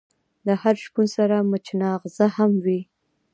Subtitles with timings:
[0.45, 2.81] د هر شپون سره مچناغزه هم وی.